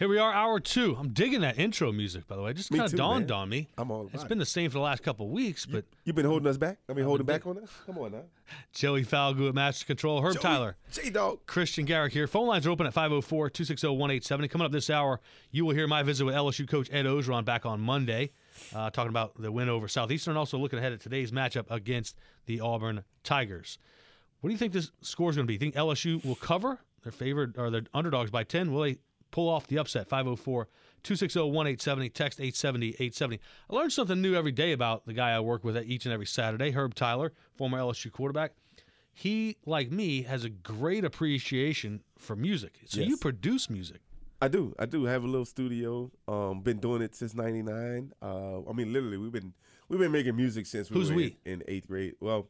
[0.00, 0.96] Here we are, hour two.
[0.98, 2.52] I'm digging that intro music, by the way.
[2.52, 3.36] It just kind of dawned man.
[3.38, 3.68] on me.
[3.76, 4.40] I'm all It's been it.
[4.40, 6.78] the same for the last couple of weeks, but you've been holding us back?
[6.88, 7.68] I mean, holding been back on us?
[7.84, 8.22] Come on now.
[8.72, 11.40] Joey Falgu at Master Control, Herb Tyler, J Dog.
[11.44, 12.26] Christian Garrick here.
[12.26, 14.48] Phone lines are open at 504 260 1870.
[14.48, 17.66] Coming up this hour, you will hear my visit with LSU coach Ed Orgeron back
[17.66, 18.32] on Monday,
[18.74, 22.60] uh, talking about the win over Southeastern, also looking ahead at today's matchup against the
[22.60, 23.76] Auburn Tigers.
[24.40, 25.58] What do you think this score is going to be?
[25.58, 26.78] Think LSU will cover?
[27.02, 28.72] They're favored or they're underdogs by 10.
[28.72, 28.96] Will they
[29.30, 30.08] pull off the upset?
[30.08, 30.64] 504
[31.02, 32.08] 260 1870.
[32.10, 33.40] Text 870 870.
[33.70, 36.12] I learned something new every day about the guy I work with at each and
[36.12, 38.52] every Saturday, Herb Tyler, former LSU quarterback.
[39.12, 42.78] He, like me, has a great appreciation for music.
[42.86, 44.00] So you produce music.
[44.42, 44.74] I do.
[44.78, 46.10] I do have a little studio.
[46.26, 48.12] Um, been doing it since '99.
[48.22, 49.52] Uh, I mean, literally, we've been
[49.88, 51.36] we've been making music since we Who's were we?
[51.44, 52.14] In, in eighth grade.
[52.20, 52.48] Well,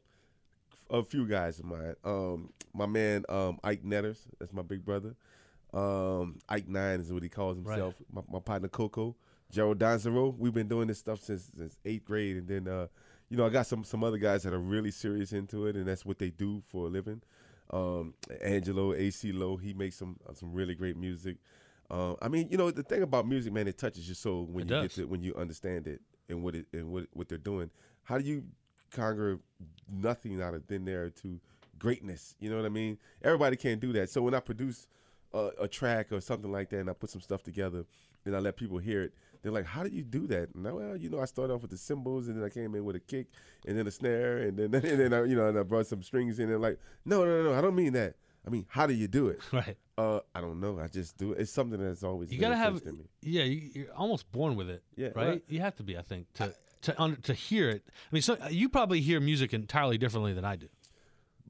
[0.90, 1.94] a few guys of mine.
[2.04, 4.22] Um, my man um, Ike Netters.
[4.38, 5.14] That's my big brother.
[5.72, 7.94] Um, Ike Nine is what he calls himself.
[8.12, 9.16] My, my partner Coco,
[9.50, 10.36] Gerald Donzero.
[10.36, 12.86] We've been doing this stuff since since eighth grade, and then uh,
[13.28, 15.86] you know I got some some other guys that are really serious into it, and
[15.86, 17.22] that's what they do for a living.
[17.72, 21.36] Um, Angelo AC Low, he makes some uh, some really great music.
[21.88, 24.62] Uh, I mean, you know, the thing about music, man, it touches your soul when
[24.66, 24.82] It you does.
[24.82, 27.70] get to when you understand it and what it and what what they're doing.
[28.02, 28.44] How do you
[28.92, 29.38] conquer
[29.88, 31.40] nothing out of thin there to
[31.78, 32.34] greatness?
[32.40, 32.98] You know what I mean?
[33.22, 34.10] Everybody can't do that.
[34.10, 34.86] So when I produce
[35.32, 37.84] a, a track or something like that, and I put some stuff together,
[38.24, 40.72] and I let people hear it, they're like, "How do you do that?" And I,
[40.72, 42.96] well, you know, I started off with the cymbals, and then I came in with
[42.96, 43.26] a kick,
[43.66, 46.02] and then a snare, and then and then I, you know, and I brought some
[46.02, 46.50] strings in.
[46.50, 48.16] And like, no, no, no, no, I don't mean that.
[48.46, 49.40] I mean, how do you do it?
[49.52, 49.76] Right.
[49.98, 50.80] Uh, I don't know.
[50.80, 51.40] I just do it.
[51.40, 52.80] It's something that's always You got to have,
[53.20, 54.82] yeah, you, you're almost born with it.
[54.96, 55.28] Yeah, Right?
[55.28, 55.44] right.
[55.46, 56.54] You have to be, I think, to.
[56.84, 60.46] To, un, to hear it, I mean, so you probably hear music entirely differently than
[60.46, 60.66] I do.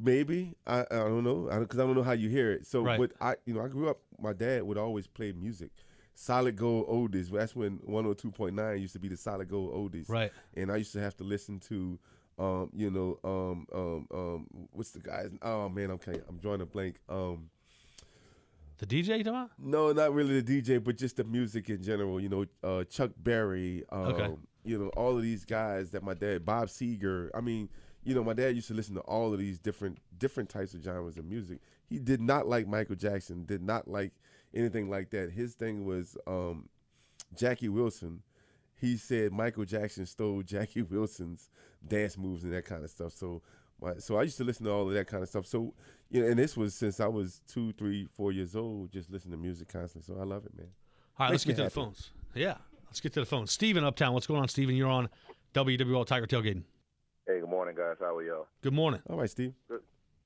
[0.03, 2.67] Maybe I, I don't know because I, don't know how you hear it.
[2.67, 2.99] So, Right.
[2.99, 3.99] but I, you know, I grew up.
[4.19, 5.71] My dad would always play music,
[6.15, 7.29] solid gold oldies.
[7.31, 10.09] That's when one hundred two point nine used to be the solid gold oldies.
[10.09, 10.33] Right.
[10.57, 11.99] And I used to have to listen to,
[12.39, 15.31] um, you know, um, um, um, what's the guy's?
[15.43, 16.97] Oh man, I'm kind I'm drawing a blank.
[17.09, 17.51] Um,
[18.79, 22.19] The DJ you talking no, not really the DJ, but just the music in general.
[22.19, 23.85] You know, uh, Chuck Berry.
[23.91, 24.35] Um, Okay.
[24.63, 27.31] You know, all of these guys that my dad, Bob Seger.
[27.35, 27.71] I mean,
[28.03, 30.83] you know, my dad used to listen to all of these different different types of
[30.83, 31.59] genres of music.
[31.89, 33.45] He did not like Michael Jackson.
[33.45, 34.13] Did not like
[34.55, 35.31] anything like that.
[35.31, 36.69] His thing was um,
[37.37, 38.23] Jackie Wilson.
[38.81, 41.51] He said Michael Jackson stole Jackie Wilson's
[41.87, 43.13] dance moves and that kind of stuff.
[43.13, 43.43] So,
[43.81, 45.47] my, so I used to listen to all of that kind of stuff.
[45.47, 45.75] So,
[46.11, 49.33] you know, and this was since I was two, three, four years old, just listening
[49.33, 50.15] to music constantly.
[50.15, 50.69] So I love it, man.
[51.19, 52.11] All right, let's get to the phones.
[52.35, 52.57] Yeah,
[52.87, 53.47] let's get to the phone.
[53.47, 54.75] Steven Uptown, what's going on, Steven?
[54.75, 55.09] You're on
[55.55, 56.63] WWL Tiger Tailgating.
[57.31, 57.95] Hey, good morning, guys.
[58.01, 58.49] How are y'all?
[58.61, 59.01] Good morning.
[59.09, 59.55] All right, Steve.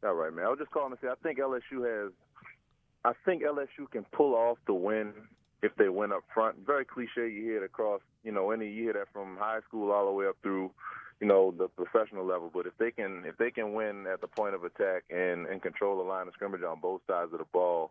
[0.03, 0.47] All right, man.
[0.47, 2.13] I was just calling to say I think LSU has,
[3.05, 5.13] I think LSU can pull off the win
[5.63, 6.57] if they win up front.
[6.65, 7.29] Very cliche.
[7.29, 10.13] You hear it across, you know, any you hear that from high school all the
[10.13, 10.71] way up through,
[11.21, 12.51] you know, the professional level.
[12.53, 15.61] But if they can, if they can win at the point of attack and and
[15.61, 17.91] control the line of scrimmage on both sides of the ball.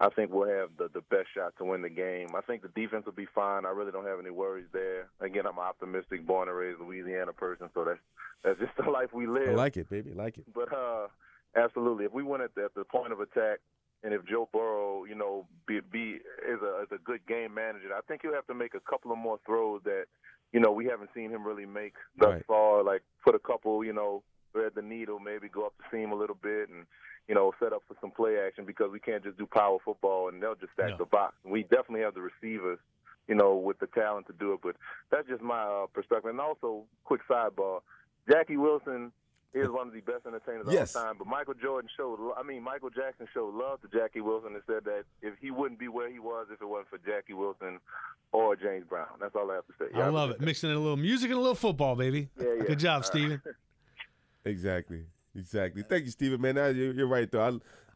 [0.00, 2.28] I think we'll have the, the best shot to win the game.
[2.34, 3.66] I think the defense will be fine.
[3.66, 5.08] I really don't have any worries there.
[5.20, 8.00] Again, I'm an optimistic, born and raised Louisiana person, so that's
[8.42, 9.50] that's just the life we live.
[9.50, 10.12] I like it, baby.
[10.14, 10.44] Like it.
[10.54, 11.08] But uh,
[11.54, 13.58] absolutely, if we win at the, at the point of attack,
[14.02, 17.88] and if Joe Burrow, you know, be, be is a is a good game manager,
[17.94, 20.04] I think he'll have to make a couple of more throws that,
[20.52, 22.46] you know, we haven't seen him really make thus Right.
[22.46, 22.82] far.
[22.82, 24.22] Like put a couple, you know,
[24.52, 26.86] thread the needle, maybe go up the seam a little bit, and
[27.28, 30.28] you know, set up for some play action because we can't just do power football
[30.28, 30.96] and they'll just stack No.
[30.98, 31.34] the box.
[31.44, 32.78] We definitely have the receivers.
[33.28, 34.74] You know, with the talent to do it, but
[35.12, 36.30] that's just my uh, perspective.
[36.30, 37.80] And also, quick sidebar:
[38.28, 39.12] Jackie Wilson
[39.54, 40.96] is one of the best entertainers Yes.
[40.96, 41.14] of all time.
[41.18, 44.82] But Michael Jordan showed, I mean, Michael Jackson showed love to Jackie Wilson and said
[44.84, 47.78] that if he wouldn't be where he was if it wasn't for Jackie Wilson
[48.32, 49.06] or James Brown.
[49.20, 49.84] That's all I have to say.
[49.94, 50.40] I Y'all love it.
[50.40, 50.46] day.
[50.46, 52.30] Mixing in a little music and a little football, baby.
[52.40, 52.62] Yeah, yeah.
[52.64, 53.04] Good job.
[53.04, 53.40] Steven.
[54.44, 55.04] Exactly.
[55.34, 55.82] Exactly.
[55.88, 56.40] Thank you, Steven.
[56.40, 57.42] Man, now you're, you're right though.
[57.42, 57.48] I,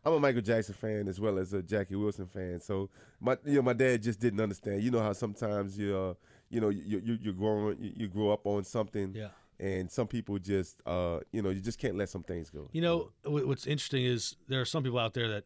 [0.06, 2.60] I'm a Michael Jackson fan as well as a Jackie Wilson fan.
[2.60, 4.82] So my, you know, my dad just didn't understand.
[4.82, 6.14] You know how sometimes you, uh,
[6.50, 9.28] you know, you you you growing, you, you grow up on something, Yeah.
[9.58, 12.68] and some people just, uh, you know, you just can't let some things go.
[12.72, 15.44] You know, what's interesting is there are some people out there that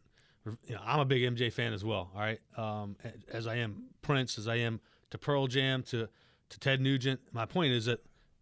[0.66, 2.10] you know, I'm a big MJ fan as well.
[2.14, 2.96] All right, um,
[3.32, 4.80] as I am Prince, as I am
[5.10, 6.08] to Pearl Jam, to
[6.50, 7.20] to Ted Nugent.
[7.32, 8.00] My point is that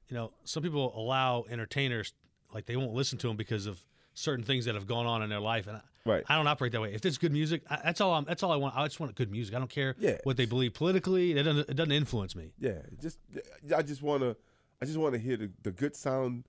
[0.08, 2.14] you know some people allow entertainers
[2.54, 3.80] like they won't listen to them because of
[4.14, 6.22] certain things that have gone on in their life, and I, Right.
[6.28, 6.94] I don't operate that way.
[6.94, 8.14] If it's good music, I, that's all.
[8.14, 8.76] I'm, that's all I want.
[8.76, 9.56] I just want good music.
[9.56, 10.18] I don't care Yeah.
[10.22, 11.32] what they believe politically.
[11.32, 11.68] It doesn't.
[11.68, 12.52] It doesn't influence me.
[12.60, 13.18] Yeah, just
[13.76, 14.36] I just want to
[14.80, 16.44] I just want to hear the, the good sound,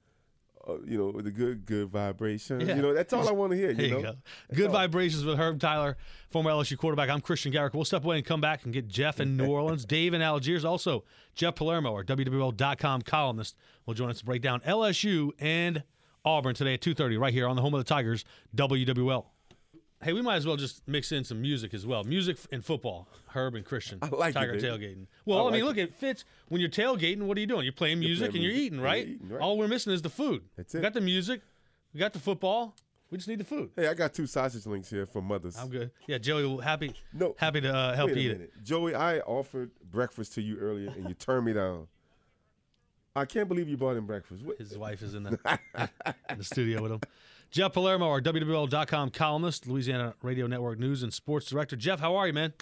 [0.67, 2.61] uh, you know, with the good good vibration.
[2.61, 2.75] Yeah.
[2.75, 3.73] You know, that's all I want to hear.
[3.73, 4.17] There You you know, go.
[4.53, 4.73] Good all.
[4.73, 5.97] vibrations with Herb Tyler,
[6.29, 7.09] former LSU quarterback.
[7.09, 7.73] I'm Christian Garrick.
[7.73, 10.63] We'll step away and come back and get Jeff in New Orleans, Dave in Algiers.
[10.65, 11.03] Also,
[11.35, 13.55] Jeff Palermo, our WWL.com columnist,
[13.85, 15.83] will join us to break down LSU and
[16.25, 18.25] Auburn today at 2.30 right here on the home of the Tigers,
[18.55, 19.25] WWL.
[20.03, 22.03] Hey, we might as well just mix in some music as well.
[22.03, 23.07] Music and football.
[23.27, 23.97] Herb and Christian.
[24.03, 24.67] I like Tiger baby.
[24.67, 25.07] tailgating.
[25.25, 26.23] Well, I, I mean, look, it fits.
[26.49, 27.63] When you're tailgating, what are you doing?
[27.63, 29.07] You're playing music playing and you're eating, right?
[29.07, 29.41] you're eating, right.
[29.41, 30.43] All we're missing is the food.
[30.55, 30.77] That's it.
[30.77, 31.41] We got the music.
[31.93, 32.75] We got the football.
[33.09, 33.71] We just need the food.
[33.75, 35.57] Hey, I got two sausage links here for mothers.
[35.57, 35.91] I'm good.
[36.07, 38.51] Yeah, Joey, happy No, happy to uh, help you eat it.
[38.63, 38.95] Joey.
[38.95, 41.87] I offered breakfast to you earlier, and you turned me down.
[43.15, 44.43] I can't believe you bought him breakfast.
[44.43, 44.57] What?
[44.57, 45.59] His wife is in the
[46.29, 47.01] in the studio with him.
[47.51, 51.75] Jeff Palermo, our WWL.com columnist, Louisiana Radio Network News and Sports Director.
[51.75, 52.53] Jeff, how are you, man?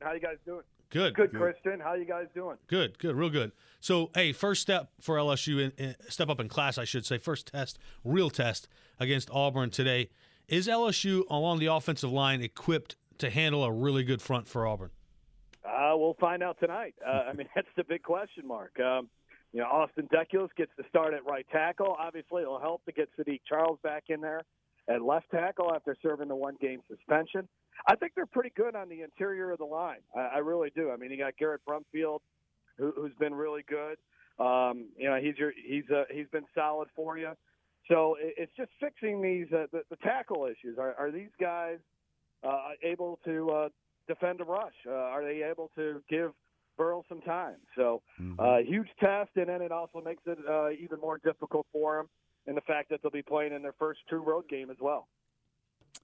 [0.00, 0.62] How you guys doing?
[0.90, 1.14] Good.
[1.14, 1.78] Good, Kristen.
[1.78, 2.56] How you guys doing?
[2.66, 3.52] Good, good, real good.
[3.78, 7.18] So, hey, first step for LSU, in, in, step up in class, I should say.
[7.18, 8.68] First test, real test
[8.98, 10.10] against Auburn today.
[10.48, 14.90] Is LSU along the offensive line equipped to handle a really good front for Auburn?
[15.64, 16.94] Uh, we'll find out tonight.
[17.06, 18.78] Uh, I mean, that's the big question mark.
[18.80, 19.08] Um,
[19.52, 21.96] you know, Austin Deculus gets to start at right tackle.
[21.98, 24.42] Obviously, it'll help to get Saahdiq Charles back in there
[24.88, 27.48] at left tackle after serving the one-game suspension.
[27.86, 30.00] I think they're pretty good on the interior of the line.
[30.14, 30.90] I, I really do.
[30.90, 32.20] I mean, you got Garrett Brumfield,
[32.76, 33.96] who, who's been really good.
[34.38, 37.32] Um, you know, he's your he's uh, he's been solid for you.
[37.88, 40.78] So it, it's just fixing these uh, the, the tackle issues.
[40.78, 41.78] Are, are these guys
[42.42, 43.68] uh, able to uh,
[44.08, 44.74] defend a rush?
[44.86, 46.32] Uh, are they able to give
[46.80, 47.56] Burrow some time?
[47.76, 48.00] So
[48.38, 52.08] uh, huge test, and then it also makes it uh, even more difficult for them
[52.46, 55.06] in the fact that they'll be playing in their first true road game as well.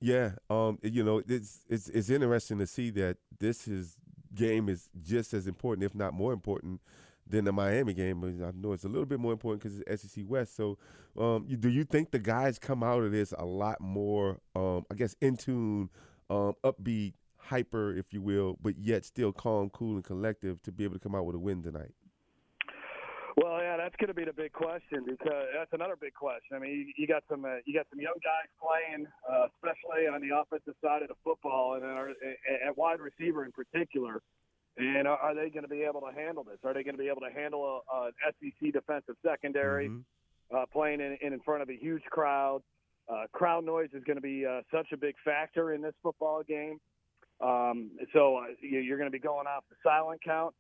[0.00, 3.96] Yeah, um, you know, it's it's it's interesting to see that this is
[4.34, 6.82] game is just as important, if not more important,
[7.26, 8.20] than the Miami game.
[8.20, 10.56] But I know it's a little bit more important because it's SEC West.
[10.56, 10.76] So,
[11.19, 14.84] um, you, do you think the guys come out of this a lot more, um,
[14.90, 15.88] I guess, in tune,
[16.28, 17.14] um, upbeat,
[17.46, 21.00] hyper, if you will, but yet still calm, cool, and collective to be able to
[21.00, 21.93] come out with a win tonight?
[23.37, 26.56] Well, yeah, that's going to be the big question because that's another big question.
[26.56, 30.06] I mean, you, you got some uh, you got some young guys playing, uh, especially
[30.08, 32.10] on the offensive side of the football, and are,
[32.66, 34.22] at wide receiver in particular.
[34.78, 36.58] And are, are they going to be able to handle this?
[36.64, 40.04] Are they going to be able to handle a, an SEC defensive secondary Mhm.
[40.54, 42.62] uh, playing in, in front of a huge crowd?
[43.08, 46.42] Uh, crowd noise is going to be uh, such a big factor in this football
[46.42, 46.78] game.
[47.41, 50.55] Um, so uh, you- you're going to be going off the silent count.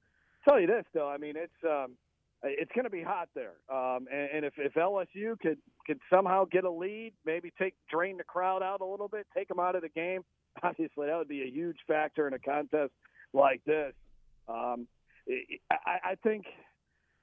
[0.46, 1.96] tell you this though, I mean it's um,
[2.42, 6.44] it's going to be hot there, um, and, and if, if LSU could could somehow
[6.44, 9.74] get a lead, maybe take drain the crowd out a little bit, take them out
[9.74, 10.22] of the game.
[10.62, 12.92] Obviously, that would be a huge factor in a contest
[13.32, 13.92] like this.
[14.48, 14.86] Um,
[15.70, 16.44] I, I think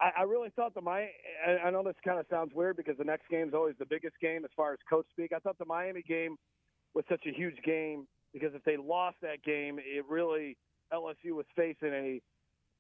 [0.02, 1.12] I, I really thought the Miami.
[1.64, 4.20] I know this kind of sounds weird because the next game is always the biggest
[4.20, 5.32] game as far as coach speak.
[5.34, 6.36] I thought the Miami game
[6.94, 10.57] was such a huge game because if they lost that game, it really
[10.91, 12.21] LSU was facing a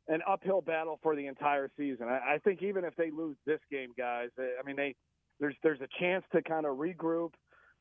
[0.09, 2.07] an uphill battle for the entire season.
[2.09, 4.95] I, I think even if they lose this game, guys, I mean they
[5.39, 7.31] there's there's a chance to kind of regroup.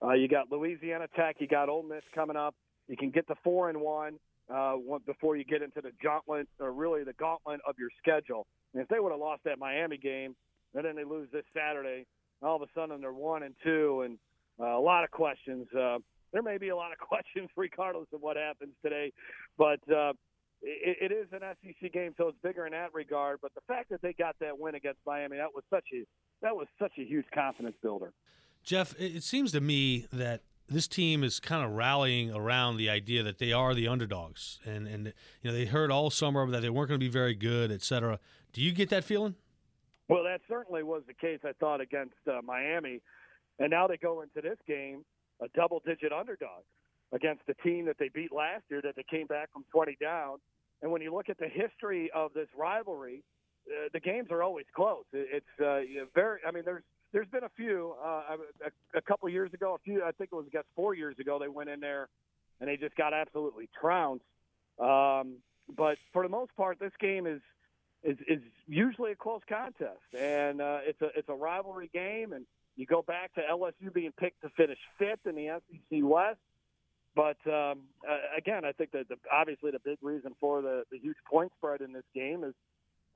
[0.02, 2.54] Uh, you got Louisiana Tech, you got Ole Miss coming up.
[2.88, 4.18] You can get the four and one
[4.52, 4.76] uh,
[5.06, 8.46] before you get into the gauntlet, or really the gauntlet of your schedule.
[8.74, 10.34] And if they would have lost that Miami game,
[10.74, 12.06] and then they lose this Saturday,
[12.42, 14.18] all of a sudden they're one and two, and
[14.60, 15.66] uh, a lot of questions.
[15.76, 15.98] Uh,
[16.32, 19.12] there may be a lot of questions regardless of what happens today,
[19.58, 20.12] but uh,
[20.62, 23.38] it, it is an SEC game, so it's bigger in that regard.
[23.42, 26.04] But the fact that they got that win against Miami, that was such a
[26.42, 28.12] that was such a huge confidence builder.
[28.64, 33.22] Jeff, it seems to me that this team is kind of rallying around the idea
[33.22, 35.12] that they are the underdogs, and and
[35.42, 37.82] you know they heard all summer that they weren't going to be very good, et
[37.82, 38.18] cetera.
[38.52, 39.34] Do you get that feeling?
[40.08, 43.00] Well, that certainly was the case, I thought, against uh, Miami.
[43.58, 45.04] And now they go into this game
[45.42, 46.62] a double digit underdog
[47.12, 50.38] against the team that they beat last year, that they came back from 20 down.
[50.80, 53.22] And when you look at the history of this rivalry,
[53.68, 55.04] uh, the games are always close.
[55.12, 55.80] It's uh,
[56.14, 56.82] very, I mean, there's
[57.12, 60.34] there's been a few, uh, a, a couple years ago, a few, I think it
[60.34, 62.08] was, I guess, four years ago, they went in there
[62.58, 64.24] and they just got absolutely trounced.
[64.78, 65.36] Um,
[65.76, 67.40] but for the most part, this game is
[68.02, 72.32] is, is usually a close contest, and uh, it's a it's a rivalry game.
[72.32, 76.38] And you go back to LSU being picked to finish fifth in the SEC West.
[77.14, 77.80] but um,
[78.36, 81.80] again, I think that the, obviously the big reason for the, the huge point spread
[81.80, 82.54] in this game is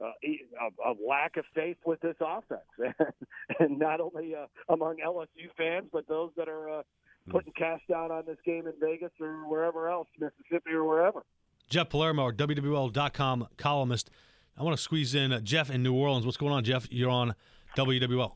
[0.03, 2.61] uh, a, a lack of faith with this offense,
[3.61, 6.83] and not only uh, among LSU fans, but those that are uh,
[7.31, 11.25] putting cash down on this game in Vegas or wherever else, Mississippi or wherever.
[11.71, 14.11] Jeff Palermo, WWL.com columnist.
[14.59, 16.25] I want to squeeze in Jeff in New Orleans.
[16.27, 16.87] What's going on, Jeff?
[16.91, 17.35] You're on
[17.77, 18.33] WWL.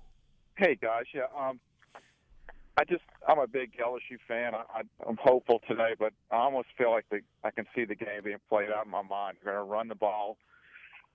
[0.60, 1.22] Hey guys, yeah.
[1.34, 1.58] Um,
[2.76, 4.52] I just I'm a big LSU fan.
[4.54, 8.20] I, I'm hopeful today, but I almost feel like the I can see the game
[8.24, 9.38] being played out in my mind.
[9.42, 10.36] We're going to run the ball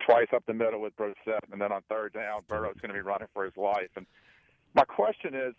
[0.04, 3.02] twice up the middle with Brossette, and then on third down, Burrow's going to be
[3.02, 3.92] running for his life.
[3.96, 4.08] And
[4.74, 5.54] my question is,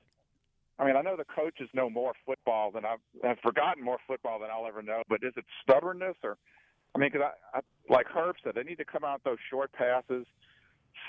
[0.80, 4.40] I mean, I know the coaches know more football than I've, I've forgotten more football
[4.40, 5.04] than I'll ever know.
[5.08, 6.38] But is it stubbornness, or
[6.96, 9.70] I mean, because I, I like Herb said, they need to come out those short
[9.70, 10.26] passes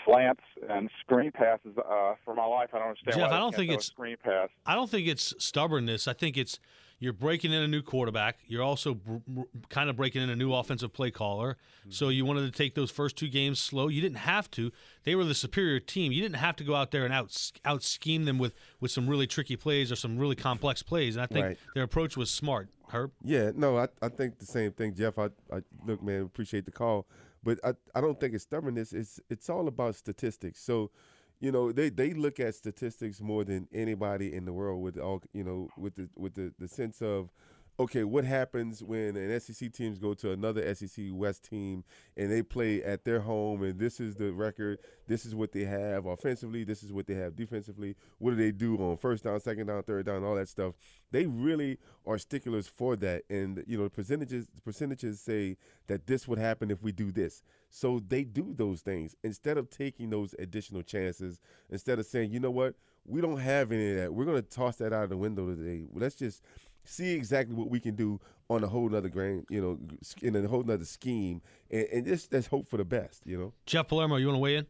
[0.06, 2.70] slants and screen passes uh, for my life.
[2.74, 3.18] I don't understand.
[3.18, 4.50] Jeff, I don't think it's screen pass.
[4.66, 6.08] I don't think it's stubbornness.
[6.08, 6.60] I think it's
[7.00, 8.40] you're breaking in a new quarterback.
[8.48, 11.58] You're also br- br- kind of breaking in a new offensive play caller.
[11.82, 11.92] Mm-hmm.
[11.92, 13.88] So you wanted to take those first two games slow.
[13.88, 14.72] You didn't have to.
[15.04, 16.12] They were the superior team.
[16.12, 19.08] You didn't have to go out there and out out scheme them with with some
[19.08, 21.16] really tricky plays or some really complex plays.
[21.16, 21.58] And I think right.
[21.76, 22.70] their approach was smart.
[22.90, 23.12] Herb.
[23.22, 25.20] Yeah, no, I, I think the same thing, Jeff.
[25.20, 27.06] I, I look, man, appreciate the call.
[27.48, 28.92] But I, I don't think it's stubbornness.
[28.92, 30.60] It's it's all about statistics.
[30.62, 30.92] So,
[31.40, 35.24] you know, they, they look at statistics more than anybody in the world with all
[35.32, 37.32] you know, with the with the, the sense of
[37.80, 41.84] okay, what happens when an SEC teams go to another SEC West team
[42.16, 45.64] and they play at their home and this is the record, this is what they
[45.64, 47.96] have offensively, this is what they have defensively.
[48.18, 50.74] What do they do on first down, second down, third down, all that stuff?
[51.12, 55.58] They really are sticklers for that, and you know the percentages percentages say
[55.88, 57.44] that this would happen if we do this.
[57.70, 61.40] So they do those things instead of taking those additional chances.
[61.70, 64.14] Instead of saying, you know what, we don't have any of that.
[64.14, 65.86] We're going to toss that out of the window today.
[65.94, 66.42] Let's just
[66.88, 69.78] see exactly what we can do on a whole nother grain, you know,
[70.22, 73.54] in a whole nother scheme, and, and just let's hope for the best, you know.
[73.66, 74.68] Jeff Palermo, you want to weigh in?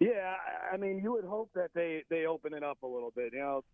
[0.00, 0.34] Yeah,
[0.72, 3.32] I mean, you would hope that they they open it up a little bit.
[3.32, 3.64] You know,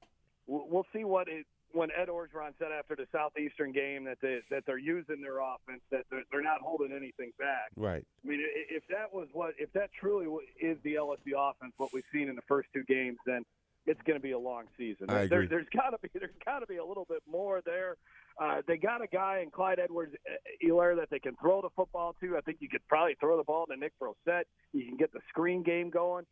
[0.47, 4.65] we'll see what it when Ed Orgeron said after the Southeastern game that they that
[4.67, 7.71] they're using their offense, that they're, they're not holding anything back.
[7.77, 8.05] Right.
[8.25, 8.41] I mean,
[8.71, 10.27] if that was what, if that truly
[10.61, 13.45] is the LSU offense, what we've seen in the first two games, then
[13.87, 15.11] it's going to be a long season.
[15.11, 17.97] I there, there's got to be there's got to be a little bit more there.
[18.41, 20.15] Uh, they got a guy in Clyde Edwards
[20.63, 22.37] Helaire that they can throw the football to.
[22.37, 24.45] I think you could probably throw the ball to Nick Brossette.
[24.73, 26.25] You can get the screen game going.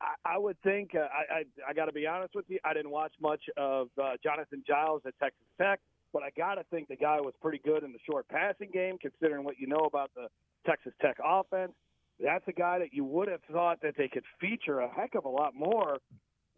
[0.00, 2.58] I, I would think uh, I, I, I got to be honest with you.
[2.64, 5.80] I didn't watch much of uh, Jonathan Giles at Texas Tech,
[6.12, 8.96] but I got to think the guy was pretty good in the short passing game,
[8.98, 10.28] considering what you know about the
[10.66, 11.72] Texas Tech offense.
[12.18, 15.24] That's a guy that you would have thought that they could feature a heck of
[15.24, 15.98] a lot more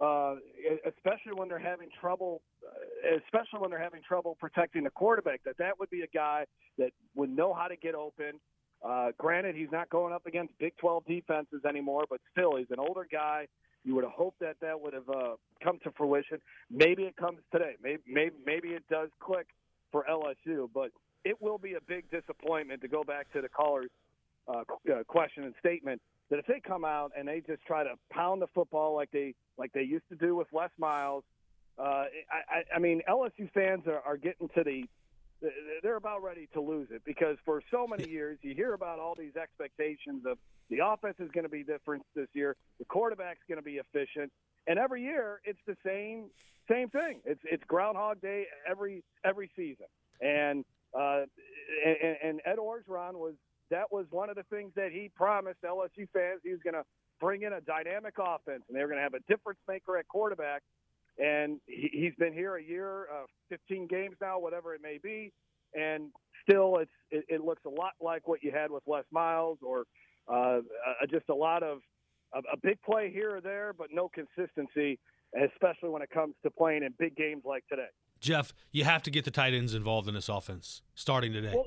[0.00, 0.34] uh,
[0.86, 5.42] especially when they're having trouble, uh, especially when they're having trouble protecting the quarterback.
[5.44, 6.44] That that would be a guy
[6.78, 8.40] that would know how to get open.
[8.84, 12.78] Uh, granted, he's not going up against Big 12 defenses anymore, but still, he's an
[12.78, 13.46] older guy.
[13.84, 16.38] You would have hoped that that would have uh, come to fruition.
[16.70, 17.76] Maybe it comes today.
[17.82, 19.46] Maybe, maybe maybe it does click
[19.92, 20.90] for LSU, but
[21.24, 23.90] it will be a big disappointment to go back to the caller's
[24.48, 24.62] uh,
[24.92, 28.42] uh question and statement that if they come out and they just try to pound
[28.42, 31.24] the football like they like they used to do with Les Miles,
[31.78, 34.84] uh, I, I mean LSU fans are, are getting to the
[35.82, 39.14] they're about ready to lose it because for so many years you hear about all
[39.16, 40.38] these expectations of
[40.70, 44.32] the offense is going to be different this year, the quarterback's going to be efficient,
[44.66, 46.24] and every year it's the same
[46.70, 47.20] same thing.
[47.24, 49.86] It's it's Groundhog Day every every season,
[50.20, 50.64] and
[50.98, 51.22] uh,
[51.84, 53.34] and, and Ed Orgeron was
[53.70, 56.40] that was one of the things that he promised LSU fans.
[56.44, 56.84] He was going to
[57.20, 60.06] bring in a dynamic offense, and they were going to have a difference maker at
[60.08, 60.62] quarterback.
[61.18, 65.32] And he, has been here a year, uh, 15 games now, whatever it may be,
[65.74, 66.10] and
[66.46, 69.84] still, it's it, it looks a lot like what you had with Les Miles, or
[70.28, 70.60] uh, uh,
[71.10, 71.78] just a lot of
[72.34, 74.98] a, a big play here or there, but no consistency,
[75.34, 77.88] especially when it comes to playing in big games like today.
[78.20, 81.52] Jeff, you have to get the tight ends involved in this offense starting today.
[81.54, 81.66] Well,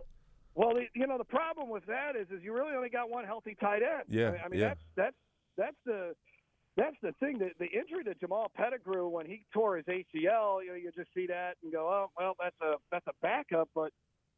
[0.60, 3.24] well, the, you know the problem with that is, is you really only got one
[3.24, 4.04] healthy tight end.
[4.10, 4.68] Yeah, I mean, yeah.
[4.68, 5.16] that's that's
[5.58, 6.14] that's the
[6.76, 7.40] that's the thing.
[7.40, 11.14] The, the injury to Jamal Pettigrew when he tore his ACL, you know, you just
[11.16, 13.70] see that and go, oh, well, that's a that's a backup.
[13.74, 13.92] But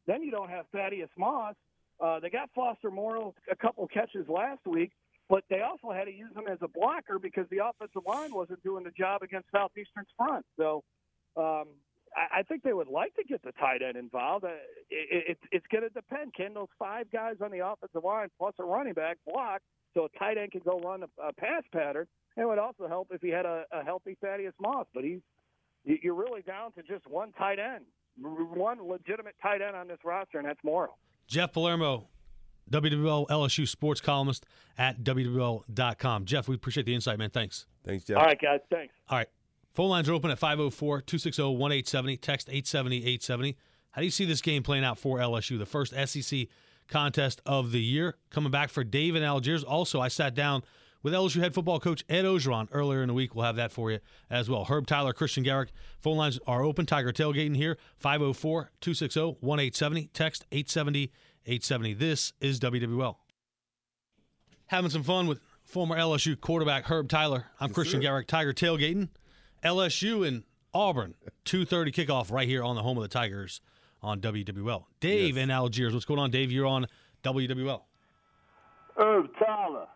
[0.06, 1.56] then you don't have Thaddeus Moss.
[1.98, 4.92] Uh, they got Foster Moreau a couple catches last week,
[5.28, 8.62] but they also had to use him as a blocker because the offensive line wasn't
[8.62, 10.46] doing the job against Southeastern's front.
[10.56, 10.84] So
[11.36, 11.64] um,
[12.16, 14.44] I think they would like to get the tight end involved.
[14.44, 14.48] Uh,
[14.90, 16.34] it, it, it's going to depend.
[16.34, 19.62] Can those five guys on the offensive line plus a running back block
[19.94, 22.06] so a tight end can go run a, a pass pattern?
[22.36, 25.20] It would also help if he had a, a healthy Thaddeus Moss, but he's
[25.84, 27.84] you're really down to just one tight end.
[28.20, 30.94] one legitimate tight end on this roster, and that's Moreau.
[31.26, 32.08] Jeff Palermo,
[32.70, 34.46] WWL LSU sports columnist
[34.78, 36.24] at WWL.com.
[36.24, 37.30] Jeff, we appreciate the insight, man.
[37.30, 37.66] Thanks.
[37.84, 38.18] Thanks, Jeff.
[38.18, 38.60] All right, guys.
[38.70, 38.94] Thanks.
[39.08, 39.28] All right.
[39.72, 42.16] Phone lines are open at 504 260 1870.
[42.18, 43.56] Text 870 870.
[43.92, 45.58] How do you see this game playing out for LSU?
[45.58, 46.48] The first SEC
[46.88, 48.16] contest of the year.
[48.30, 49.64] Coming back for Dave and Algiers.
[49.64, 50.62] Also, I sat down
[51.02, 53.34] with LSU head football coach Ed Orgeron earlier in the week.
[53.34, 53.98] We'll have that for you
[54.30, 54.64] as well.
[54.66, 55.72] Herb Tyler, Christian Garrick.
[56.00, 56.86] Phone lines are open.
[56.86, 60.06] Tiger tailgating here 504 260 1870.
[60.12, 61.10] Text 870
[61.46, 61.94] 870.
[61.94, 63.16] This is WWL.
[64.66, 67.46] Having some fun with former LSU quarterback Herb Tyler.
[67.60, 68.02] I'm Yes, Christian sir.
[68.02, 69.08] Garrick, Tiger tailgating.
[69.62, 71.14] LSU and Auburn,
[71.44, 73.60] 2:30 kickoff right here on the home of the Tigers
[74.02, 74.86] on WWL.
[75.00, 75.42] Dave Yes.
[75.44, 76.50] in Algiers, what's going on, Dave?
[76.50, 76.86] You're on
[77.22, 77.82] WWL.
[78.96, 79.86] Herb Tyler,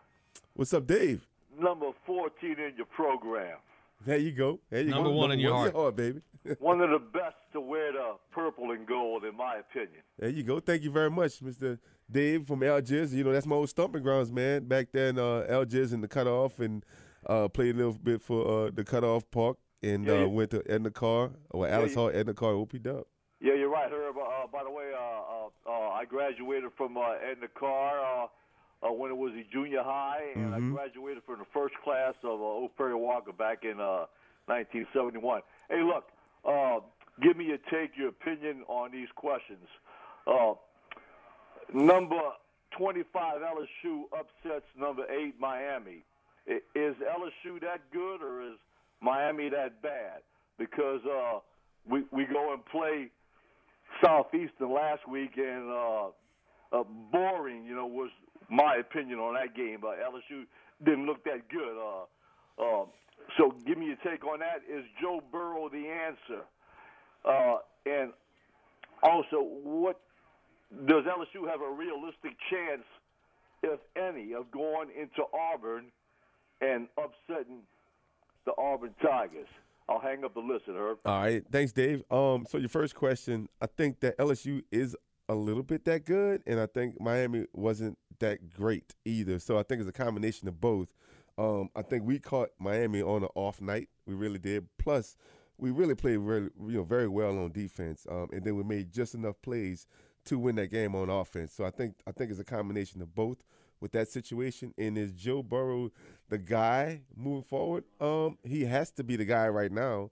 [0.53, 1.27] What's up, Dave?
[1.59, 3.57] number 14 in your program.
[4.05, 4.59] There you go.
[4.69, 5.15] There you Number go.
[5.15, 5.95] one in your one's heart.
[5.95, 6.21] baby.
[6.59, 10.01] One of the best to wear the purple and gold, in my opinion.
[10.17, 10.61] There you go.
[10.61, 11.77] Thank you very much, Mr.
[12.09, 13.13] Dave from Algiers.
[13.13, 14.63] You know, that's my old stomping grounds, man.
[14.65, 16.85] Back then, uh, Algiers in the cutoff and
[17.27, 20.63] uh, played a little bit for uh, the cutoff park and Yeah, uh, went to
[20.69, 23.05] Edna Carr, or Alice you- Hall, Edna Carr, OP Dub.
[23.39, 24.17] Yeah, you're right, Herb.
[24.17, 28.91] Uh, by the way, uh, uh, uh, I graduated from uh, Edna Carr uh, uh,
[28.91, 32.43] when it was a junior high, and I graduated from the first class of uh,
[32.43, 32.71] O.
[32.75, 34.05] Perry Walker back in uh,
[34.47, 35.41] 1971.
[35.69, 36.05] Hey, look,
[36.43, 36.79] uh,
[37.21, 39.67] give me your take, your opinion on these questions.
[40.25, 40.53] Uh,
[41.73, 42.19] number
[42.77, 46.03] 25 LSU upsets number 8 Miami.
[46.47, 48.57] Is LSU that good or is
[49.01, 50.21] Miami that bad?
[50.57, 51.39] Because uh,
[51.89, 53.09] we we go and play
[54.03, 56.07] Southeastern last week and uh,
[56.71, 57.65] uh, boring.
[57.65, 58.09] You know was
[58.49, 59.79] my opinion on that game.
[59.81, 60.43] But LSU
[60.83, 61.77] didn't look that good.
[61.77, 62.03] Uh,
[62.63, 62.85] uh,
[63.37, 64.61] so give me your take on that.
[64.71, 66.43] Is Joe Burrow the answer?
[67.25, 68.13] Uh, and
[69.03, 69.99] also, what
[70.85, 72.83] does LSU have a realistic chance,
[73.63, 75.85] if any, of going into Auburn
[76.61, 77.61] and upsetting
[78.45, 79.47] the Auburn Tigers?
[79.89, 80.99] I'll hang up the listen, Herb.
[81.05, 82.03] All right, thanks, Dave.
[82.11, 84.95] Um, so your first question, I think that LSU is
[85.29, 89.39] a little bit that good, and I think Miami wasn't that great either.
[89.39, 90.93] So I think it's a combination of both.
[91.37, 93.89] Um, I think we caught Miami on an off night.
[94.05, 94.67] We really did.
[94.77, 95.15] Plus,
[95.57, 98.91] we really played really, you know, very well on defense, um, and then we made
[98.91, 99.87] just enough plays
[100.25, 101.53] to win that game on offense.
[101.53, 103.37] So I think I think it's a combination of both
[103.79, 104.73] with that situation.
[104.77, 105.91] And is Joe Burrow
[106.29, 107.83] the guy moving forward?
[107.99, 110.11] Um, he has to be the guy right now.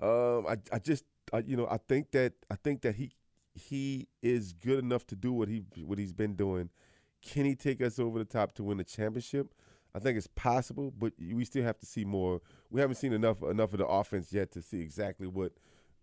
[0.00, 3.12] Um, I, I just, I, you know, I think that I think that he
[3.54, 6.70] he is good enough to do what he what he's been doing.
[7.22, 9.54] Can he take us over the top to win the championship?
[9.94, 12.40] I think it's possible, but we still have to see more.
[12.70, 15.52] We haven't seen enough enough of the offense yet to see exactly what,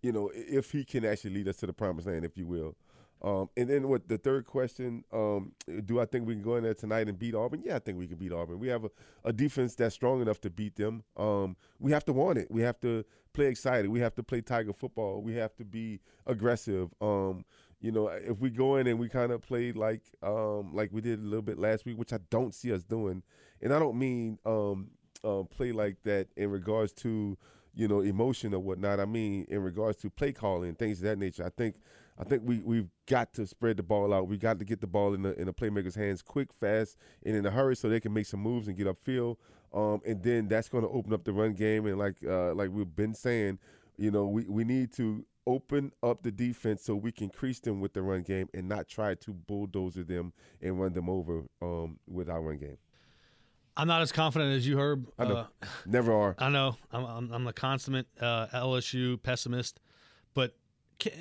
[0.01, 2.75] you know, if he can actually lead us to the promised land, if you will.
[3.23, 5.03] Um, and then what the third question?
[5.13, 5.51] Um,
[5.85, 7.61] do I think we can go in there tonight and beat Auburn?
[7.63, 8.59] Yeah, I think we can beat Auburn.
[8.59, 8.89] We have a,
[9.23, 11.03] a defense that's strong enough to beat them.
[11.15, 12.49] Um, we have to want it.
[12.49, 13.89] We have to play excited.
[13.89, 15.21] We have to play Tiger football.
[15.21, 16.89] We have to be aggressive.
[16.99, 17.45] Um,
[17.79, 21.01] you know, if we go in and we kind of play like um, like we
[21.01, 23.23] did a little bit last week, which I don't see us doing,
[23.61, 24.89] and I don't mean um,
[25.23, 27.37] um, play like that in regards to
[27.73, 28.99] you know emotion or whatnot.
[28.99, 31.43] I mean in regards to play calling things of that nature.
[31.43, 31.77] I think
[32.21, 34.27] I think we we've got to spread the ball out.
[34.27, 37.35] We got to get the ball in the in the playmakers' hands quick, fast, and
[37.35, 39.37] in a hurry, so they can make some moves and get upfield.
[39.73, 41.87] Um, and then that's going to open up the run game.
[41.87, 43.57] And like uh, like we've been saying,
[43.97, 47.81] you know, we, we need to open up the defense so we can crease them
[47.81, 50.31] with the run game and not try to bulldozer them
[50.61, 52.77] and run them over um, with our run game.
[53.75, 55.07] I'm not as confident as you, Herb.
[55.17, 55.35] I know.
[55.37, 56.35] Uh, Never are.
[56.37, 56.77] I know.
[56.91, 59.79] I'm, I'm, I'm the consummate uh, LSU pessimist.
[60.33, 60.55] But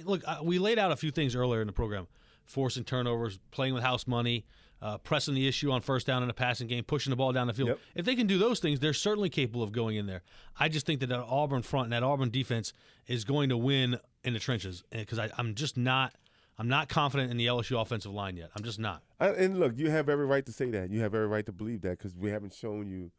[0.05, 2.07] look, uh, we laid out a few things earlier in the program
[2.45, 4.45] forcing turnovers, playing with house money,
[4.83, 7.47] uh, pressing the issue on first down in a passing game, pushing the ball down
[7.47, 7.69] the field.
[7.69, 7.79] Yep.
[7.95, 10.23] If they can do those things, they're certainly capable of going in there.
[10.59, 12.73] I just think that that Auburn front and that Auburn defense
[13.07, 16.15] is going to win in the trenches because I'm just not.
[16.59, 18.51] I'm not confident in the LSU offensive line yet.
[18.55, 19.03] I'm just not.
[19.19, 20.91] And look, you have every right to say that.
[20.91, 23.13] You have every right to believe that because we haven't shown you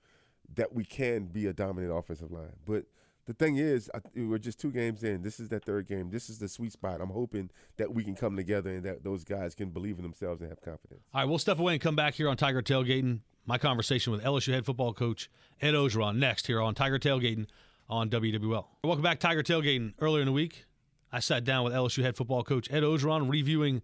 [0.53, 2.53] that we can be a dominant offensive line.
[2.67, 2.85] But
[3.25, 5.21] the thing is, I, we're just two games in.
[5.21, 6.09] This is that third game.
[6.09, 7.01] This is the sweet spot.
[7.01, 10.41] I'm hoping that we can come together and that those guys can believe in themselves
[10.41, 11.03] and have confidence.
[11.13, 13.19] All right, we'll step away and come back here on Tiger Tailgating.
[13.45, 15.29] My conversation with LSU head football coach
[15.61, 17.47] Ed Orgeron next here on Tiger Tailgating
[17.89, 18.65] on WWL.
[18.83, 19.93] Welcome back, Tiger Tailgating.
[19.99, 20.65] Earlier in the week,
[21.11, 23.81] I sat down with LSU head football coach Ed Orgeron, reviewing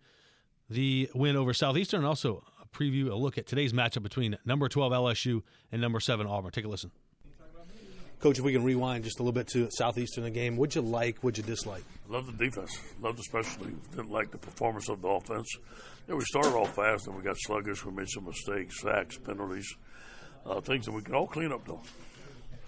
[0.70, 4.68] the win over Southeastern and also a preview, a look at today's matchup between number
[4.70, 6.52] 12 LSU and number 7 Auburn.
[6.52, 6.92] Take a listen.
[8.20, 10.82] Coach, if we can rewind just a little bit to Southeastern the game, what'd you
[10.82, 11.20] like?
[11.20, 11.84] What'd you dislike?
[12.10, 12.76] Love the defense.
[13.00, 13.88] Love the special teams.
[13.90, 15.48] Didn't like the performance of the offense.
[16.08, 17.86] Yeah, we started off fast and we got sluggish.
[17.86, 19.72] We made some mistakes, sacks, penalties,
[20.48, 21.82] uh, things that we can all clean up though.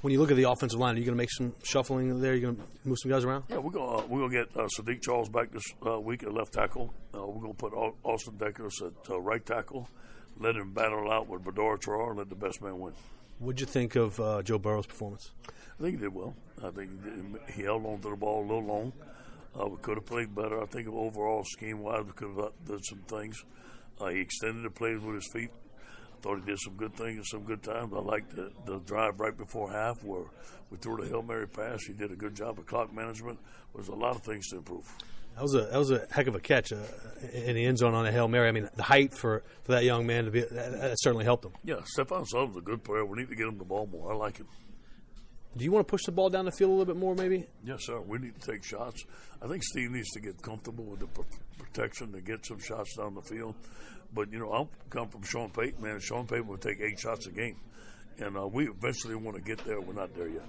[0.01, 2.31] When you look at the offensive line, are you going to make some shuffling there?
[2.31, 3.45] Are you going to move some guys around?
[3.49, 6.33] Yeah, we're gonna uh, we're gonna get uh, Saahdiq Charles back this uh, week at
[6.33, 6.93] left tackle.
[7.13, 9.89] Uh, we're gonna put Austin Deculus at uh, right tackle.
[10.37, 12.93] Let him battle out with Badara Traore and let the best man win.
[13.39, 15.31] What'd you think of uh, Joe Burrow's performance?
[15.47, 16.35] I think he did well.
[16.63, 16.91] I think
[17.55, 18.93] he held on to the ball a little long.
[19.55, 20.61] we could have played better.
[20.61, 23.37] I think overall scheme wise, we could have done some things.
[24.11, 25.51] he extended the plays with his feet
[26.19, 27.93] I thought he did some good things and some good times.
[27.95, 30.25] I liked the, the drive right before half where
[30.69, 31.85] we threw the Hail Mary pass.
[31.85, 33.39] He did a good job of clock management.
[33.73, 34.85] There's a lot of things to improve.
[35.39, 36.75] That was a that was a heck of a catch uh,
[37.31, 38.49] in the end zone on a hail mary.
[38.49, 41.45] I mean, the height for, for that young man to be that, that certainly helped
[41.45, 41.53] him.
[41.63, 43.05] Yeah, Stephen Sullivan's a good player.
[43.05, 44.11] We need to get him the ball more.
[44.11, 44.47] I like him.
[45.55, 47.47] Do you want to push the ball down the field a little bit more, maybe?
[47.63, 48.01] Yes, sir.
[48.01, 49.05] We need to take shots.
[49.41, 51.07] I think Steve needs to get comfortable with the
[51.57, 53.55] protection to get some shots down the field.
[54.13, 56.01] But you know, I come from Sean Payton, man.
[56.01, 57.55] Sean Payton would take eight shots a game,
[58.17, 59.79] and uh, we eventually want to get there.
[59.79, 60.43] We're not there yet.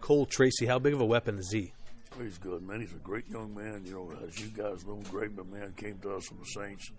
[0.00, 1.72] Cole Tracy, how big of a weapon is he?
[2.20, 2.80] He's good, man.
[2.80, 3.82] He's a great young man.
[3.84, 6.90] You know, as you guys know, Greg the man came to us from the Saints.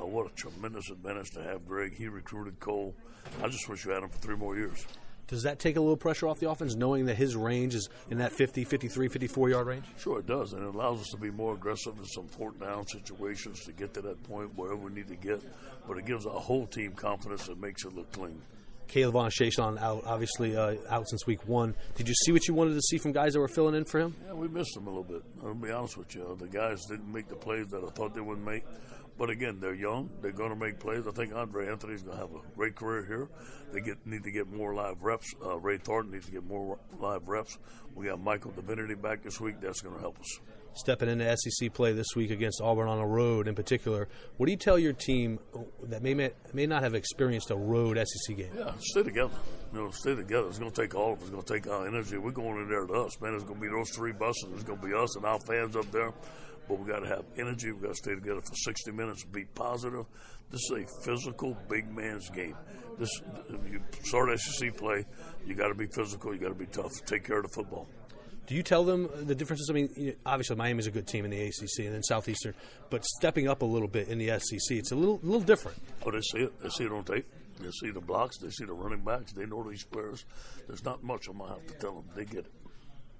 [0.00, 1.94] Uh, what a tremendous advantage to have Greg.
[1.96, 2.94] He recruited Cole.
[3.42, 4.86] I just wish you had him for three more years.
[5.26, 8.18] Does that take a little pressure off the offense, knowing that his range is in
[8.18, 9.84] that 50, 53, 54 yard range?
[9.96, 10.52] Sure, it does.
[10.52, 13.94] And it allows us to be more aggressive in some fourth down situations to get
[13.94, 15.40] to that point wherever we need to get.
[15.86, 18.42] But it gives our whole team confidence and makes it look clean.
[18.90, 21.74] K'Lavon Chaisson out, obviously uh, out since week one.
[21.94, 24.00] Did you see what you wanted to see from guys that were filling in for
[24.00, 24.16] him?
[24.26, 25.22] Yeah, we missed him a little bit.
[25.44, 26.36] I'll be honest with you.
[26.40, 28.64] The guys didn't make the plays that I thought they would make.
[29.16, 30.08] But again, they're young.
[30.22, 31.06] They're going to make plays.
[31.06, 33.28] I think Andre Anthony's going to have a great career here.
[33.70, 35.34] They get need to get more live reps.
[35.44, 37.58] Uh, Ray Thornton needs to get more live reps.
[37.94, 39.60] We got Michael Divinity back this week.
[39.60, 40.40] That's going to help us.
[40.74, 44.52] Stepping into SEC play this week against Auburn on the road, in particular, what do
[44.52, 45.38] you tell your team
[45.82, 46.14] that may
[46.52, 48.50] may not have experienced a road SEC game?
[48.56, 49.34] Yeah, stay together.
[49.72, 50.48] You know, stay together.
[50.48, 51.24] It's going to take all of us.
[51.24, 52.18] It's going to take our energy.
[52.18, 53.34] We're going in there to us, man.
[53.34, 54.46] It's going to be those three buses.
[54.54, 56.12] It's going to be us and our fans up there
[56.70, 57.72] but we got to have energy.
[57.72, 60.06] We got to stay together for 60 minutes, be positive.
[60.50, 62.56] This is a physical big man's game.
[62.96, 63.10] This
[63.68, 65.04] you start SEC play,
[65.44, 66.32] you got to be physical.
[66.32, 66.92] You got to be tough.
[67.06, 67.88] Take care of the football.
[68.50, 69.70] Do you tell them the differences?
[69.70, 72.52] I mean, obviously Miami's a good team in the ACC and then Southeastern,
[72.90, 75.78] but stepping up a little bit in the SEC, it's a little little different.
[76.04, 76.60] Oh, they see it.
[76.60, 77.28] They see it on tape.
[77.60, 78.38] They see the blocks.
[78.38, 79.30] They see the running backs.
[79.30, 80.24] They know these players.
[80.66, 82.06] There's not much I'm gonna have to tell them.
[82.16, 82.52] They get it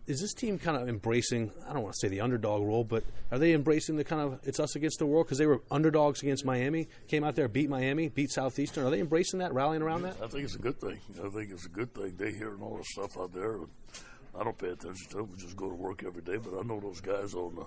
[0.09, 1.53] is this team kind of embracing?
[1.69, 4.41] I don't want to say the underdog role, but are they embracing the kind of
[4.43, 7.71] it's us against the world because they were underdogs against Miami, came out there, beat
[7.71, 8.85] Miami, beat Southeastern.
[8.85, 10.17] Are they embracing that, rallying around that?
[10.21, 10.99] I think it's a good thing.
[11.25, 12.17] I think it's a good thing.
[12.17, 13.61] They hearing all the stuff out there.
[14.39, 15.29] I don't pay attention to it.
[15.29, 16.37] We just go to work every day.
[16.37, 17.67] But I know those guys on the,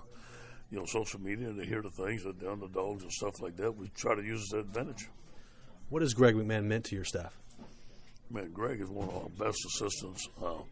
[0.70, 3.56] you know, social media and they hear the things that the underdogs and stuff like
[3.56, 3.76] that.
[3.76, 5.08] We try to use that advantage.
[5.90, 7.38] What has Greg McMahon meant to your staff?
[8.30, 10.28] Man, Greg is one of our best assistants.
[10.42, 10.62] Uh,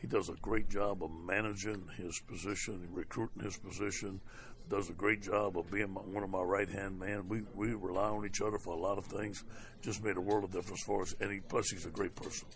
[0.00, 4.20] he does a great job of managing his position, recruiting his position.
[4.68, 7.28] Does a great job of being my, one of my right hand man.
[7.28, 9.42] We we rely on each other for a lot of things.
[9.82, 11.12] Just made a world of difference for us.
[11.20, 12.46] And he, plus, he's a great person.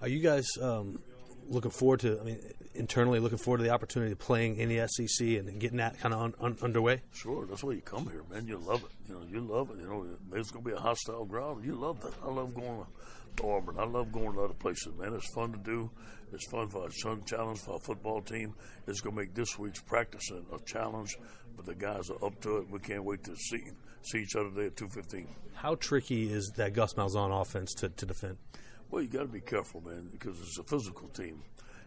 [0.00, 1.00] Are you guys um,
[1.50, 2.18] looking forward to?
[2.20, 2.38] I mean,
[2.74, 6.14] internally looking forward to the opportunity of playing in the SEC and getting that kind
[6.14, 7.02] of un, un, underway.
[7.12, 8.46] Sure, that's why you come here, man.
[8.46, 8.90] You love it.
[9.08, 9.78] You know, you love it.
[9.80, 11.64] You know, it's going to be a hostile ground.
[11.64, 12.14] You love that.
[12.24, 12.84] I love going
[13.36, 13.76] to Auburn.
[13.78, 15.14] I love going to other places, man.
[15.14, 15.90] It's fun to do.
[16.32, 18.54] It's fun for our son challenge for our football team.
[18.86, 21.16] It's going to make this week's practice a challenge,
[21.56, 22.70] but the guys are up to it.
[22.70, 23.64] We can't wait to see
[24.02, 25.26] see each other there at 2:15.
[25.54, 28.38] How tricky is that Gus Malzahn offense to, to defend?
[28.90, 31.42] Well, you got to be careful, man, because it's a physical team.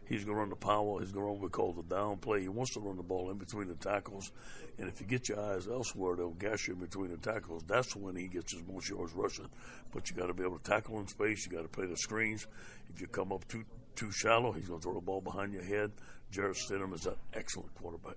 [0.06, 1.00] He's going to run the power.
[1.00, 2.42] He's going to run what we call the down play.
[2.42, 4.32] He wants to run the ball in between the tackles.
[4.78, 7.64] And if you get your eyes elsewhere, they'll gash you in between the tackles.
[7.68, 9.50] That's when he gets his most yards rushing.
[9.94, 11.46] But you got to be able to tackle in space.
[11.46, 12.48] You got to play the screens.
[12.94, 13.64] If you come up too
[13.96, 15.92] too shallow, he's going to throw the ball behind your head.
[16.32, 18.16] Jarrett Stidham is an excellent quarterback.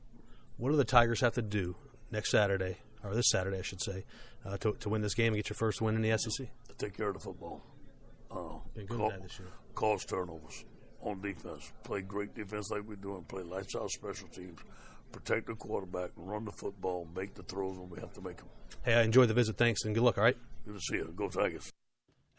[0.57, 1.77] What do the Tigers have to do
[2.11, 4.05] next Saturday, or this Saturday, I should say,
[4.45, 6.49] uh, to, to win this game and get your first win in the SEC?
[6.69, 7.63] To take care of the football.
[8.31, 9.49] Uh, Been good call, this year.
[9.75, 10.65] Cause turnovers
[11.01, 11.73] on defense.
[11.85, 13.23] Play great defense like we're doing.
[13.25, 14.59] Play lights out special teams.
[15.13, 18.49] Protect the quarterback, run the football, make the throws when we have to make them.
[18.83, 19.57] Hey, I enjoyed the visit.
[19.57, 20.37] Thanks, and good luck, all right?
[20.65, 21.13] Good to see you.
[21.17, 21.71] Go Tigers.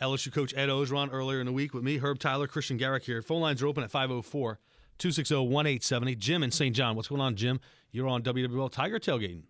[0.02, 3.22] LSU coach Ed Orgeron earlier in the week with me, Herb Tyler, Christian Garrick here.
[3.22, 4.60] Phone lines are open at 504
[5.00, 6.16] 260 1870.
[6.16, 6.76] Jim in St.
[6.76, 6.96] John.
[6.96, 7.60] What's going on, Jim?
[7.92, 9.44] You're on WWL Tiger Tailgating.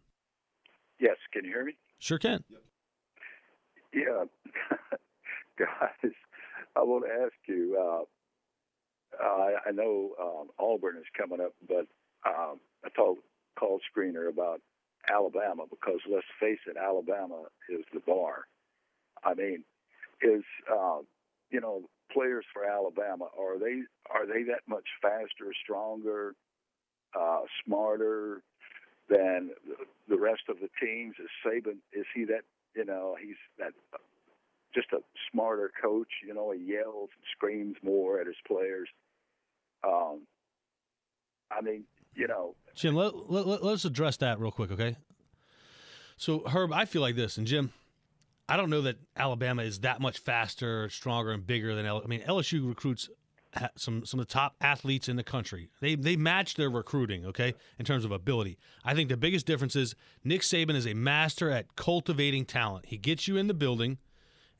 [0.99, 1.17] Yes.
[1.33, 1.73] Can you hear me?
[1.99, 2.43] Sure can.
[3.93, 4.25] Yeah.
[6.87, 8.03] I want to ask you uh,
[9.21, 11.85] uh, I know um, Auburn is coming up, but
[12.25, 13.17] um, I told
[13.59, 14.61] call screener about
[15.11, 18.45] Alabama because let's face it, Alabama is the bar.
[19.23, 19.63] I mean,
[20.21, 20.99] is uh,
[21.49, 26.35] you know players for Alabama are they are they that much faster, stronger,
[27.19, 28.41] uh, smarter
[29.09, 29.51] than
[30.07, 31.15] the rest of the teams?
[31.19, 32.43] Is Saban is he that
[32.75, 33.73] you know he's that
[34.73, 34.99] just a
[35.31, 36.09] smarter coach?
[36.25, 38.87] You know, he yells and screams more at his players.
[39.83, 40.21] Um,
[41.51, 41.83] I mean,
[42.15, 44.97] you know, Jim, let, let, let's address that real quick, okay?
[46.17, 47.71] So, Herb, I feel like this, and Jim,
[48.49, 51.85] I don't know that Alabama is that much faster, stronger, and bigger than.
[51.85, 53.09] I mean, LSU recruits
[53.75, 55.69] some some of the top athletes in the country.
[55.81, 58.57] They they match their recruiting, okay, in terms of ability.
[58.83, 62.85] I think the biggest difference is Nick Saban is a master at cultivating talent.
[62.87, 63.97] He gets you in the building,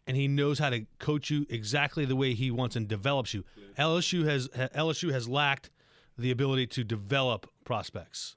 [0.08, 3.44] and he knows how to coach you exactly the way he wants and develops you.
[3.78, 5.70] LSU has LSU has lacked
[6.18, 8.36] the ability to develop prospects.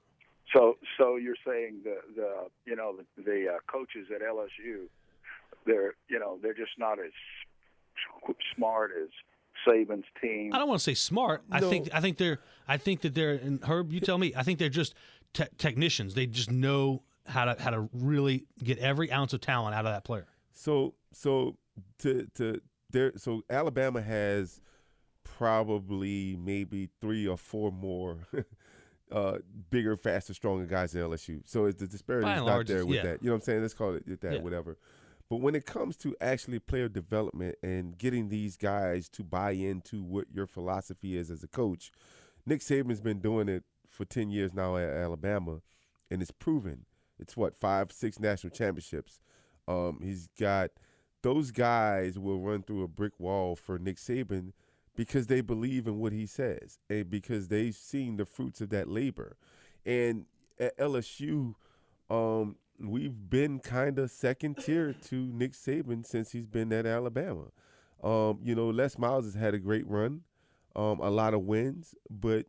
[0.54, 2.33] So, so you're saying the the
[2.66, 4.88] you know the, the uh, coaches at LSU,
[5.64, 7.12] they're you know they're just not as
[8.56, 9.09] smart as
[9.66, 10.52] Saban's team.
[10.52, 11.42] I don't want to say smart.
[11.48, 11.56] No.
[11.56, 14.33] I think I think they're I think that they're and Herb, you tell me.
[14.37, 14.94] I think they're just
[15.33, 16.14] te- technicians.
[16.14, 19.92] They just know how to how to really get every ounce of talent out of
[19.92, 20.26] that player.
[20.52, 21.56] So so
[21.99, 24.61] to to there so Alabama has
[25.25, 28.27] probably maybe three or four more
[29.12, 29.38] uh,
[29.71, 31.43] bigger, faster, stronger guys than LSU.
[31.47, 33.03] So it's the disparity is not there with yeah.
[33.03, 33.23] that.
[33.23, 33.62] You know what I'm saying?
[33.62, 34.40] Let's call it that, yeah.
[34.40, 34.77] whatever.
[35.29, 40.03] But when it comes to actually player development and getting these guys to buy into
[40.03, 41.93] what your philosophy is as a coach,
[42.45, 45.61] Nick Saban's been doing it for 10 years now at Alabama,
[46.11, 46.87] and it's proven.
[47.19, 49.21] It's what, five, six national championships.
[49.69, 50.71] Um, he's got
[51.22, 54.52] those guys will run through a brick wall for Nick Saban–
[55.00, 58.87] because they believe in what he says and because they've seen the fruits of that
[58.87, 59.37] labor.
[59.87, 60.26] And
[60.59, 61.54] at LSU,
[62.11, 67.46] um, we've been kind of second tier to Nick Saban since he's been at Alabama.
[68.02, 70.20] Um, you know, Les Miles has had a great run,
[70.76, 72.44] um, a lot of wins, but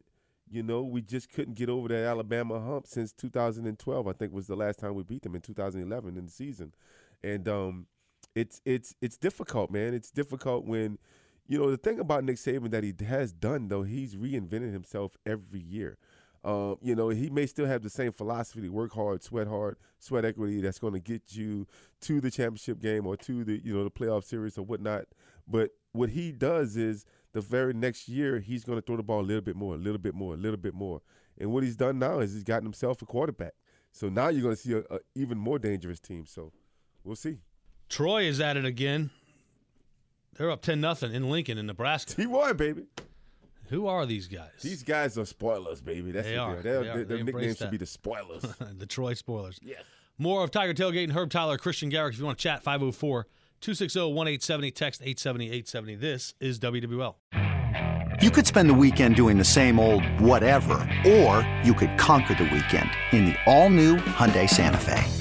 [0.49, 4.07] you know, we just couldn't get over that Alabama hump since 2012.
[4.07, 6.73] I think was the last time we beat them in 2011 in the season,
[7.23, 7.86] and um,
[8.36, 9.94] it's it's it's difficult, man.
[9.94, 10.98] It's difficult when
[11.52, 15.17] you know, the thing about Nick Saban that he has done though, he's reinvented himself
[15.26, 15.98] every year.
[16.46, 20.24] Um, you know, he may still have the same philosophy: work hard, sweat hard, sweat
[20.24, 20.62] equity.
[20.62, 21.67] That's going to get you
[22.02, 25.06] to the championship game or to the you know the playoff series or whatnot.
[25.48, 29.20] But what he does is the very next year he's going to throw the ball
[29.20, 31.02] a little bit more, a little bit more, a little bit more.
[31.38, 33.54] And what he's done now is he's gotten himself a quarterback.
[33.91, 36.26] So now you're going to see a, a even more dangerous team.
[36.26, 36.54] So
[37.04, 37.39] we'll see.
[37.91, 39.10] Troy is at it again.
[40.38, 42.13] They're up 10 nothing in Lincoln, in Nebraska.
[42.13, 42.86] T1, baby.
[43.67, 44.49] Who are these guys?
[44.62, 46.12] These guys are spoilers, baby.
[46.12, 46.56] That's they are.
[46.56, 46.84] They are.
[46.84, 48.43] Their, their nickname should be the spoilers.
[48.77, 49.60] the Troy spoilers.
[49.62, 49.84] Yes.
[50.17, 52.13] More of Tiger Tailgate and Herb Tyler, Christian Garrick.
[52.13, 53.27] If you want to chat, 504
[53.60, 55.95] 260 1870, text 870 870.
[55.95, 57.15] This is WWL.
[58.21, 60.75] You could spend the weekend doing the same old whatever,
[61.06, 65.20] or you could conquer the weekend in the all new Hyundai Santa Fe.